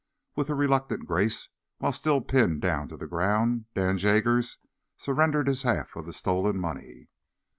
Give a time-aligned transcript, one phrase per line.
[0.35, 1.47] With a reluctant grace,
[1.77, 4.57] while still pinned down to the ground, Dan Jaggers
[4.97, 7.07] surrendered his half of the stolen money.